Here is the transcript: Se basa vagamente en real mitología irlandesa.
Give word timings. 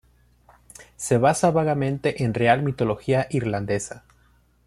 Se 0.95 1.19
basa 1.19 1.51
vagamente 1.51 2.23
en 2.23 2.33
real 2.33 2.63
mitología 2.63 3.27
irlandesa. 3.29 4.03